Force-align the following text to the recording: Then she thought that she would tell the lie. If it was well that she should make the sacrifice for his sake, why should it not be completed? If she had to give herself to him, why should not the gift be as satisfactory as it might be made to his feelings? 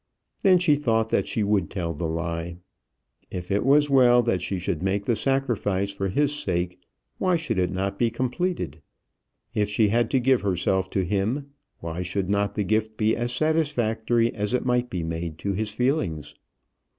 Then 0.41 0.57
she 0.57 0.73
thought 0.73 1.09
that 1.09 1.27
she 1.27 1.43
would 1.43 1.69
tell 1.69 1.93
the 1.93 2.07
lie. 2.07 2.57
If 3.29 3.51
it 3.51 3.63
was 3.63 3.87
well 3.87 4.23
that 4.23 4.41
she 4.41 4.57
should 4.57 4.81
make 4.81 5.05
the 5.05 5.15
sacrifice 5.15 5.91
for 5.91 6.09
his 6.09 6.33
sake, 6.33 6.79
why 7.19 7.35
should 7.35 7.59
it 7.59 7.69
not 7.69 7.99
be 7.99 8.09
completed? 8.09 8.81
If 9.53 9.69
she 9.69 9.89
had 9.89 10.09
to 10.09 10.19
give 10.19 10.41
herself 10.41 10.89
to 10.89 11.05
him, 11.05 11.51
why 11.81 12.01
should 12.01 12.31
not 12.31 12.55
the 12.55 12.63
gift 12.63 12.97
be 12.97 13.15
as 13.15 13.31
satisfactory 13.31 14.33
as 14.33 14.55
it 14.55 14.65
might 14.65 14.89
be 14.89 15.03
made 15.03 15.37
to 15.37 15.53
his 15.53 15.69
feelings? 15.69 16.33